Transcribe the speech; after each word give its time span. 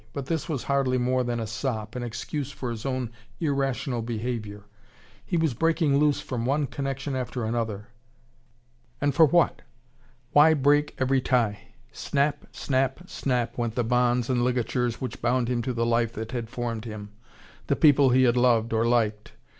But 0.13 0.25
this 0.25 0.49
was 0.49 0.63
hardly 0.63 0.97
more 0.97 1.23
than 1.23 1.39
a 1.39 1.45
sop, 1.45 1.93
an 1.95 2.01
excuse 2.01 2.51
for 2.51 2.71
his 2.71 2.87
own 2.87 3.11
irrational 3.39 4.01
behaviour. 4.01 4.63
He 5.23 5.37
was 5.37 5.53
breaking 5.53 5.99
loose 5.99 6.19
from 6.19 6.43
one 6.43 6.65
connection 6.65 7.15
after 7.15 7.45
another; 7.45 7.89
and 8.99 9.13
what 9.15 9.29
for? 9.57 9.65
Why 10.31 10.55
break 10.55 10.95
every 10.97 11.21
tie? 11.21 11.59
Snap, 11.91 12.47
snap, 12.51 13.07
snap 13.07 13.59
went 13.59 13.75
the 13.75 13.83
bonds 13.83 14.27
and 14.27 14.43
ligatures 14.43 14.99
which 15.01 15.21
bound 15.21 15.47
him 15.47 15.61
to 15.61 15.71
the 15.71 15.85
life 15.85 16.13
that 16.13 16.31
had 16.31 16.49
formed 16.49 16.85
him, 16.85 17.11
the 17.67 17.75
people 17.75 18.09
he 18.09 18.23
had 18.23 18.37
loved 18.37 18.73
or 18.73 18.83
liked. 18.87 19.33